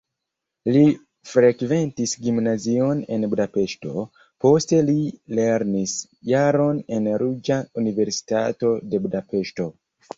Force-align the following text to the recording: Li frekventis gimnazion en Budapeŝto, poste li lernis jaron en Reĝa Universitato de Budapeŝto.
Li 0.75 0.79
frekventis 1.31 2.13
gimnazion 2.27 3.05
en 3.17 3.29
Budapeŝto, 3.35 4.07
poste 4.47 4.81
li 4.89 4.97
lernis 5.43 5.97
jaron 6.35 6.85
en 6.99 7.15
Reĝa 7.27 7.63
Universitato 7.87 8.77
de 8.93 9.07
Budapeŝto. 9.09 9.75